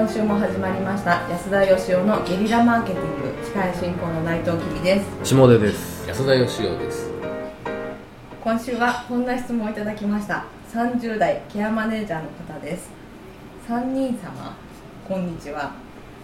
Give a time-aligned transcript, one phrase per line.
[0.00, 5.34] 今週も始まりました安田義雄のゲリラマーケティング司会進行の内藤きびです。
[5.34, 6.08] 下出です。
[6.08, 7.10] 安田義雄です。
[8.42, 10.46] 今週はこんな質問をいただきました。
[10.72, 12.88] 30代ケアマネージャーの方です。
[13.68, 14.56] 3人様
[15.06, 15.72] こんにちは。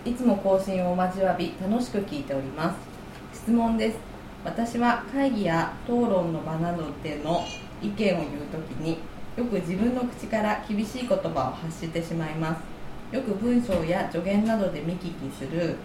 [0.07, 2.79] いつも更新をお待ちわび楽しく聞いております。
[3.35, 3.99] 質問です。
[4.43, 7.45] 私は会議や討論の場などでの
[7.83, 8.97] 意見を言うときに
[9.37, 12.76] よく自分の口から厳しい言葉を発してしまいます
[13.17, 15.77] よく文章や助言などで見聞きする。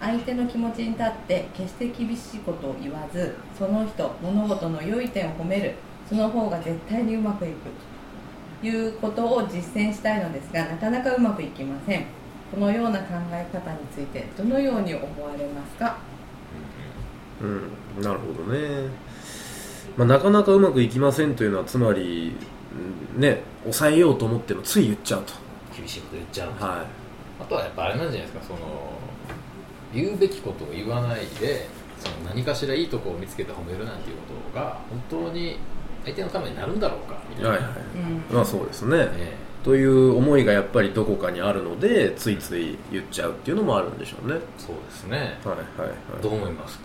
[0.00, 5.74] 相手の気持ちに立って決して厳しいことを言わずその人物事の良い点を褒める。
[6.08, 7.54] その方が絶対にうまくいく。
[8.62, 12.06] ということを実践したいのですがなかなかうまくいきません。
[12.50, 15.98] このような考え方についてどのように思われますか？
[17.42, 17.46] う
[18.00, 18.88] んなるほどね、
[19.96, 22.34] まあ、なかなかうまくいきませんというのはつまり
[23.16, 25.34] ね抑えようと思ってもつい言っちゃうと。
[25.76, 26.86] 厳しいこと言っちゃう、は
[27.40, 28.92] あとはやっぱあれなんじゃないですかその
[29.94, 31.68] 言うべきことを言わないで
[31.98, 35.58] その何かしらいいところを見つけて褒めるなんていうことが本当に
[36.04, 37.72] 相手のためになるんだろうかみたいな、いはいはい。
[38.30, 38.36] うん。
[38.36, 38.96] まあそうですね。
[38.98, 44.40] えという思いがやっぱりどこかにあるのでついつい言っちゃうっていうのもあるんでしょうね。
[44.56, 45.38] そうですね。
[45.44, 46.84] はいどう思いますか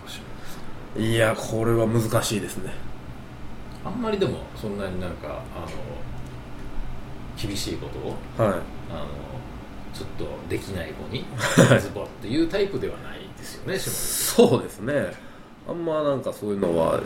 [0.97, 2.73] いやこれは難しいですね。
[3.85, 5.67] あんまりでもそんなになんかあの
[7.47, 7.87] 厳しいこ
[8.37, 8.57] とをはい。
[8.91, 9.05] あの
[9.93, 11.23] ちょっとできない子に
[11.79, 15.13] ズボッっていうタイプではないですよねそうですね。
[15.67, 16.99] あんまなんかそういうのは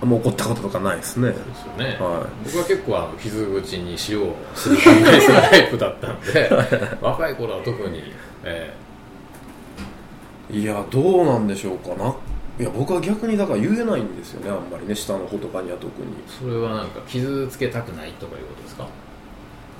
[0.00, 1.30] あんま怒ったこととかないですね。
[1.30, 6.50] んですよね、は僕は結構あの傷口に塩をすり込んだりするタイプだったんで
[7.00, 8.02] 若い頃は特に、
[8.44, 8.72] え
[10.50, 12.14] いやどうなんでしょうかな。
[12.60, 14.94] いや僕は逆にだから言えないんですよねあんまりね。
[14.94, 16.08] 下の子とかには特に。
[16.08, 18.86] ーそれはなんか傷つけたくないとかいうことですか？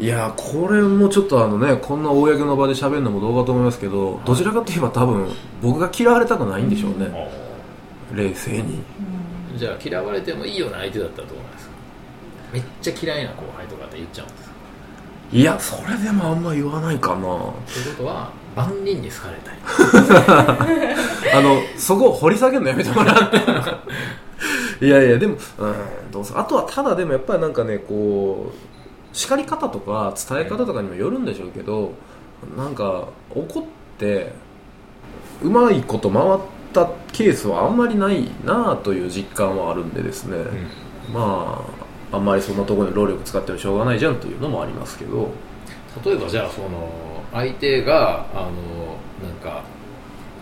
[0.01, 5.29] いやこれもちょっとあのねこんな公の場で喋るのもどうかと思いますけどどちらかといえば多分
[5.61, 7.07] 僕が嫌われたくないんでしょうね。
[8.14, 8.83] 冷静に。
[9.57, 11.73] じゃあ嫌われてもいいような相手だったらどうなんですか？
[12.52, 14.52] めっちゃ嫌いな後輩とかって言っちゃうんですか？
[15.33, 17.20] いやそれでもあんま言わないかな。
[17.23, 19.58] ということは万人に好かれたい。
[21.35, 23.39] あのそこを掘り下げるのやめてもらって。
[24.85, 25.75] いやいやでもうん
[26.11, 28.73] どうせあとはただでもやっぱりなんかねこう
[29.12, 31.92] 叱り方とか伝え方とかにもよるんでしょうけど
[32.56, 33.64] なんか怒っ
[33.98, 34.33] て
[35.42, 36.40] うまいこと回っ
[36.73, 40.39] たケースはあんまりないなあという実感はあるんでですね、
[41.12, 41.62] ま
[42.12, 45.30] ああんまりそんなところに労力使ってもしょうがないじゃんというのもありますけど。
[46.05, 46.90] 例えばじゃあその
[47.33, 48.96] 相手があの
[49.27, 49.62] なんか、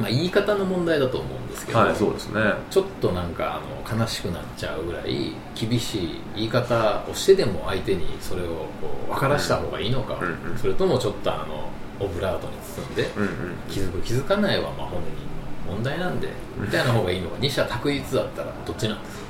[0.00, 2.40] まあ、言い方の問題だと思うんですけど、はいそうですね。
[2.70, 8.66] ちょっとなんかあの悲しくなっちゃうぐらい厳しい言い方をしてでも相手にそれをこ
[9.08, 10.58] う分からした方がいいのか、うんうん。
[10.58, 11.68] それともちょっとあの
[12.04, 13.30] オブラートに包んでうんうん。
[13.68, 19.24] 気づく気づかないはまあ本人の問題なんでみたいな方がいいのか二者択一だったらどっちなんですか？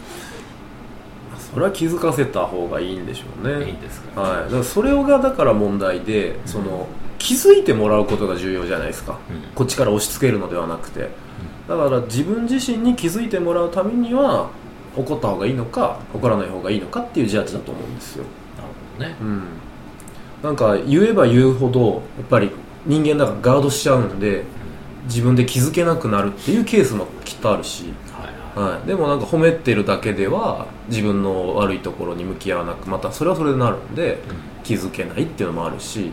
[1.53, 3.67] それは気づかせた方がいいんでしょうね。
[3.67, 6.87] いいんですか、はい、だからそれがだから問題でその
[7.21, 9.55] 気づいてもらうことが重要じゃないですか、うん。
[9.55, 11.11] こっちから押し付けるのではなくて。
[11.69, 14.51] だから自分自身に気づいてもらうためには
[14.97, 18.25] 怒った方がいいのか怒らない方がいいのかっていうジャッジだと思うんですよ、
[18.59, 19.17] なるほどね。
[19.21, 19.43] うん、
[20.43, 22.51] なんか言えば言うほどやっぱり
[22.87, 24.43] 人間だからガードしちゃうんで
[25.05, 27.85] 自分で気づけなくなるっていうケースもきっとあるし、
[28.55, 28.73] はいはい。
[28.73, 34.19] はい、でもなんか褒めてるだけでは自分の悪いところに向き合わなくまたそれはそれでなるんで
[34.65, 36.11] 気づけないっていうのもあるし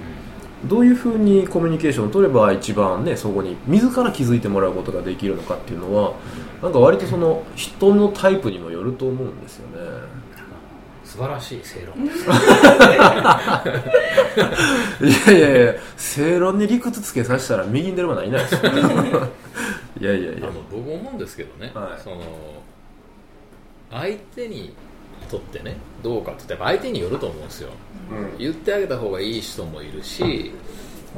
[0.65, 6.13] どういうふうにコミュニケーションを取れば一番ねそこに自ら気づいてもらうことができるのかっていうのは
[6.61, 9.77] なんか割とその人のタイプにもよると思うんですよね。
[11.03, 12.05] 素晴らしい正論。
[12.05, 12.11] で
[15.15, 18.71] すいやいやいや正論に理屈つけさせたら右に出る者はいないですよ。
[20.01, 20.47] いやいやいや。
[20.49, 22.01] あの僕思うんですけどね、はい。
[22.03, 22.21] その
[23.89, 24.73] 相手に
[25.27, 27.69] とってねどうかって言ったらやっぱ相手によると思うんですよ。
[28.11, 28.37] うん。
[28.37, 30.51] 言ってあげた方がいい人もいるし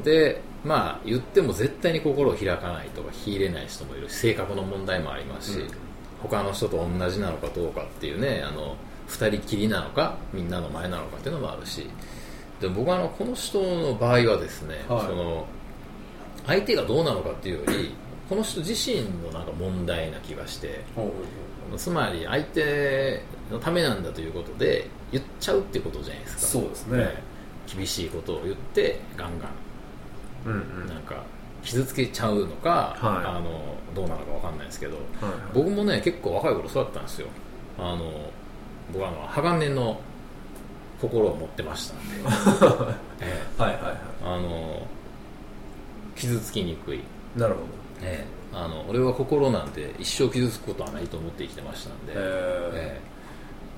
[0.04, 5.68] でまあ言っても絶対に心を開かないとか火入れない人もいるし性格の問題もありますし、うん。
[6.24, 8.75] 他の人と同じなのかどうかっていうねあの
[9.07, 11.89] 二人きりなのかみんなの前なのかっていうのもあるし。
[12.60, 15.06] で僕はあのこの人の場合はですね、はい。
[15.07, 15.45] その
[16.45, 17.95] 相手がどうなのかっていうより
[18.28, 20.81] この人自身のなんか問題な気がして
[21.77, 23.21] つまり相手
[23.51, 26.42] のためなんだということで言っちゃうってことじゃないですか。
[26.42, 27.24] そうですね。
[27.74, 29.48] 厳しいことを言ってガンガ
[30.45, 30.86] うんうん。
[30.86, 31.24] ンなんか
[31.63, 33.25] 傷つけちゃうのか、はい。
[33.25, 34.95] あのどうなのかわかんないですけど。
[34.95, 35.04] はい。
[35.54, 37.27] 僕もね結構若い頃そうだったんですよ。
[37.77, 38.12] あの
[38.92, 40.00] 僕はあの鋼の
[41.01, 42.04] 心を持ってましたんで、
[43.22, 43.62] ええ。
[43.62, 43.95] はいはいはい。
[44.24, 44.81] あの
[46.15, 47.00] 傷つきにくい、
[47.36, 47.60] なるほ
[48.02, 48.40] ええ。
[48.52, 53.00] あの俺は心なんて一生傷つくことはないと思って生きてましたんで、ええ。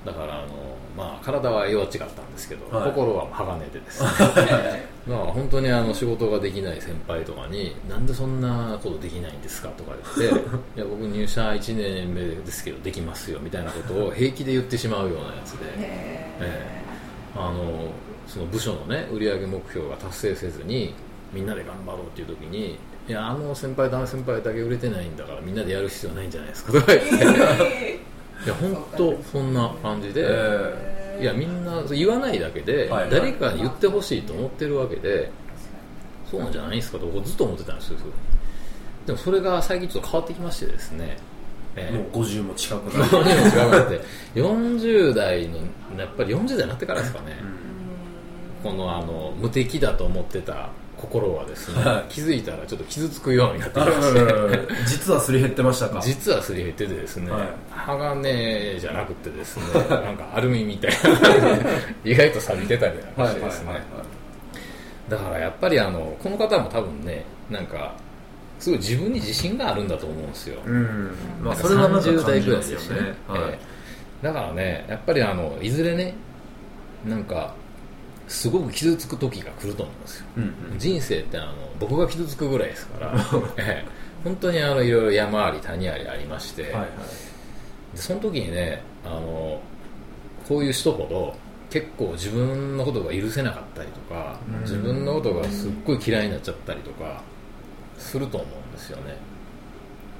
[0.06, 0.48] だからあの、
[0.96, 2.90] まあ、体は弱っちかったんですけど、はい。
[2.90, 4.02] 心は鋼でです。
[4.02, 10.40] ねだから本当にあの仕事ができない先輩とかになんでそんなことできないんですかとか言って
[10.76, 16.82] いや僕入社1年目ですけどできますよみたいなことを平気で言ってしまうようなやつで、ええ。
[17.34, 17.90] あの
[18.28, 20.94] その部署のね売上目標が達成せずに
[21.32, 28.12] みんなで頑張ろうっていう時にいやあの先輩とあの先輩だけ売れてないんだからみんなでやる必要ないんじゃないですかとか言って。
[28.44, 33.10] いや本当そんな感じで、えいやみんな言わないだけで、はいはい。
[33.10, 35.30] 誰かに言ってほしいと思ってるわけで
[36.28, 37.98] そうなんじゃないですかと僕ずっと思ってたんですよ
[39.06, 41.18] でもそれが最近ちょっと変わってきましてですね、
[41.76, 43.08] ええもう50も近くなっ
[43.88, 44.00] て。
[44.34, 45.58] 40代の
[45.98, 47.36] やっぱり40代になってからですかね、
[48.62, 50.70] このあの無敵だと思ってた
[51.02, 52.12] 心はですね、はい。
[52.12, 54.20] 気づいたらちょっと傷つくようになってまして。
[54.20, 56.00] る実はすり減ってましたか？
[56.00, 57.48] 実はすり減っててですね、はい。
[57.70, 60.98] 鋼じゃなくてですね なんかアルミみたいな。
[62.04, 63.82] 意外と錆びてたりなんかしてですね、
[65.08, 67.94] だからやっぱりあのこの方も多分ねなんか
[68.60, 71.10] すごい自分に自信があるんだと思うんですよ、うん。
[71.42, 73.08] まあそれはなんか30代ぐらいですすよね。
[73.08, 73.40] よね、はい。
[73.50, 73.58] え
[74.22, 74.26] え。
[74.26, 76.14] だからねやっぱりあのいずれね
[77.04, 77.54] なんか
[78.32, 80.78] すごく傷つく時が来ると思うんですよ、うんうん。
[80.78, 83.14] 人生ってあの僕が傷つくぐらいですから、
[83.58, 84.02] ええ。
[84.24, 86.86] 本当にあのいろいろ山あり谷ありありまして、はいはい。
[87.94, 89.60] でその時にねあの
[90.48, 91.36] こういう人ほど
[91.68, 94.60] 結構自分のことが許せなかったりとかうん。
[94.62, 97.22] 自分のことがすっごい嫌いになっちゃったりとか
[97.98, 99.16] すると思うんですよね。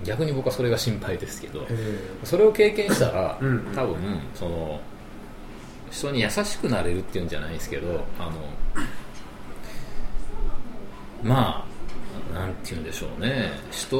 [0.05, 1.67] 逆に僕はそれが心配ですけど。
[2.25, 3.73] それを経験したらうん。
[3.75, 3.97] 多分
[4.35, 4.81] その
[5.92, 8.32] 人に優しくなれるっていうんじゃないですけどあの
[11.22, 11.72] まあ
[12.34, 13.50] なんて言うんでしょうね。
[13.70, 13.96] 人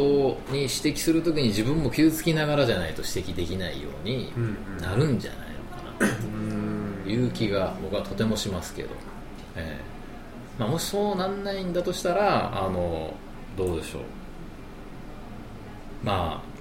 [0.51, 4.33] に指摘するときに自分も傷つきながらじゃないと指摘できないように
[4.81, 5.49] なるんじゃない
[6.01, 8.89] のかなうんという気が僕はとてもしますけど、
[9.55, 9.81] ええ。
[10.59, 13.15] まあ、もしそうなんないんだとしたらあの
[13.57, 14.03] どうでしょう。
[16.03, 16.52] まあ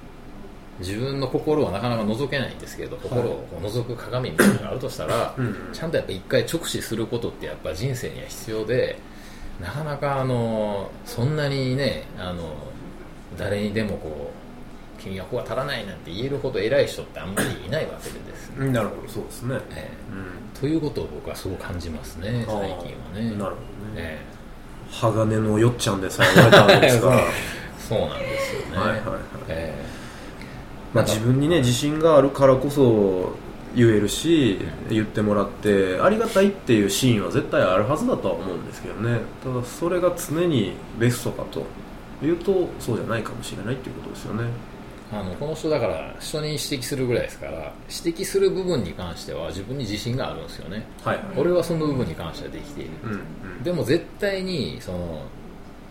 [0.81, 5.55] 自分の心はなかなか覗けないんですけど心をこう覗く鏡みたいなのがあるとしたら、うんうん。
[5.73, 8.99] ちゃんとやっぱ一回直視することってやっぱ人生には必要で
[9.61, 12.53] なかなかあのそんなにねあの
[13.37, 18.49] 誰にでもこう君はここは足らないなんて言えるほど偉い人ってあんまりいないわけでです。
[18.51, 18.73] ね、うん。
[18.73, 19.07] なるほど。
[19.07, 19.57] そうですね。
[19.71, 20.19] えうん。
[20.55, 23.19] えということを僕はすごく感じますね最近は。
[23.19, 23.55] ねなるほどね。
[23.97, 24.19] え
[24.91, 27.15] 鋼のよっちゃんでさえ言われたわけですから。
[27.19, 27.23] え
[27.79, 28.77] そうなんですよね。
[28.77, 29.01] はいはいはい。
[29.47, 29.73] え
[30.93, 33.33] まあ、自分にね自信があるからこそ
[33.75, 34.59] 言えるし
[34.89, 39.19] 言ってもらってありがたいっていうシーンは絶対あるはずだとは思うんですけどね。
[39.43, 41.63] ただそれが常にベストかと
[42.25, 44.43] いうとそうじゃないかもしれないっていうことですよね。
[45.13, 50.85] えあのこの人だから人に指摘するぐらいですから指摘する部分に関しては自分に自信があるんですよね。
[51.03, 52.91] はい俺はその部分に関してはできている。
[53.03, 53.63] うんうん。
[53.63, 55.21] でも絶対にその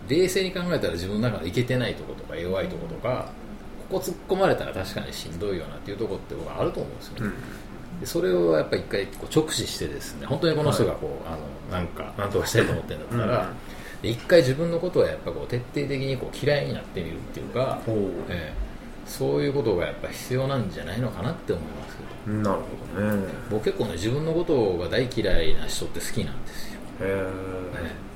[0.09, 3.50] 冷静に考えたら自分の中でいけてないところとか弱いところとかこ
[3.91, 7.33] こ突っ込まれたら確かにしんどいよなっていうところって僕はあると思うんですよね、
[7.95, 8.01] うん。
[8.01, 11.39] でそれをやっぱり一回こう直視してですね本当にこの人がこう、あの
[11.79, 13.53] なんかなんとかしたいと思ってるんだったら、
[14.03, 18.71] う一回自分のことはやっぱこう徹底的にこう嫌いになってみるっていうか、ええ
[19.07, 21.97] そういうことがやっぱ必要なんじゃないのかなって思います。
[21.97, 22.61] けどなる
[22.95, 23.29] ほどね。
[23.51, 28.10] 僕結構ね自分のことが大嫌いな人って好きなんですよ、へえ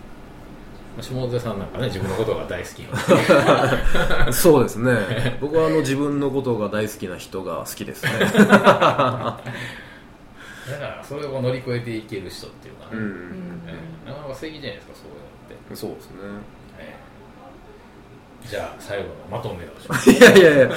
[1.03, 2.83] 下手さんなんかね自分のことが大好き。
[4.29, 5.39] え そうですね。
[5.41, 8.13] 僕はあの自分のことが大好きな人が好きですね。
[8.21, 9.41] だか
[10.81, 13.63] らそれを乗り越えていける人っていうかね、うん。
[13.67, 13.75] え
[14.07, 16.17] えなかなか素敵じゃないですかそういうのって、そうですね。
[16.79, 17.04] ええ
[18.49, 20.71] じゃあ最後のまとめをします いやいやいや、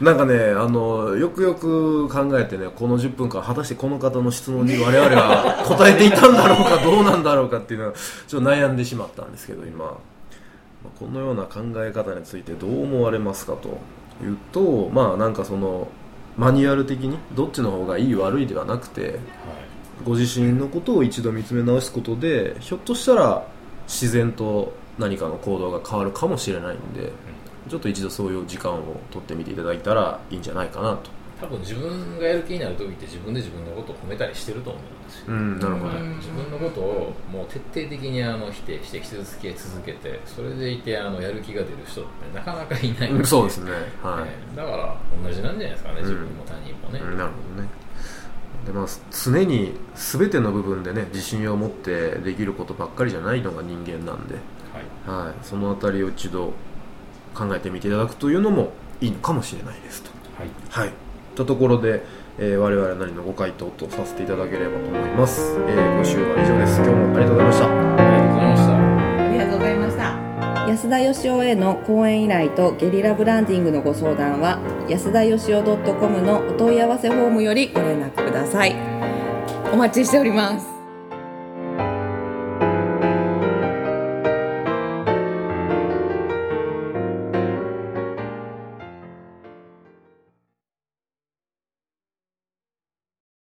[0.00, 7.92] なんかね、あの、よくよく考えてね、この10分間、果たしてこの方の質問に我々は答えていたんだろうか、どうなんだろうかっていうのは、
[8.26, 9.84] ちょっと悩んでしまったんですけど、今。
[9.86, 13.78] まあこのような考え方についてどう思われますかと
[14.22, 15.88] いうと、まあなんかその、
[16.36, 19.18] マニュアル的にどっちの方がいい悪いではなくて、
[20.04, 23.46] ご自身のことを一度見つめ直すことで、ひょっとしたら
[23.86, 27.10] 自然と何かの行動が変わるかもしれないんで、
[27.68, 31.10] ちょっと一度そういう時間を取ってみていただいたらいいんじゃないかなと。
[31.40, 35.98] 多分自分がやる気になる時って自分で自分のことを褒めたりしてると思うんですよ、うん、なるほど。
[35.98, 43.72] うん自分のことをもう徹底的にあの否定して傷つけ続けてそれでいてあのやる気が出る人ってなかなかいないんうんそうですね。
[44.02, 44.28] はい。
[44.28, 47.68] ええだから同じなんじゃないですかね、うん自分も他人もね、うんなるほどね。
[48.64, 54.36] でまあ、常に全ての部分でね自信を持ってできることばっかりじゃないのが人間なんで、
[54.74, 56.52] はいはい、そのあたりを一度
[57.34, 60.10] 考えてみていただくというのもいいのかもしれないですと。
[60.38, 60.92] はいはい、
[61.34, 62.04] とところで、
[62.38, 65.56] えー我々なりのご回答とさせていただければと思います。
[65.68, 66.76] えー、今週は以上です。
[66.78, 67.66] 今日もありがとうございました。
[67.66, 68.74] ありがとうございました
[69.24, 70.24] ありがとうございました
[70.68, 78.74] 安田義雄への講演依頼とゲリラブランディングのご相談は安田義雄 .com のお問い合わせフォームよりご連絡ください
[79.72, 80.73] お待ちしております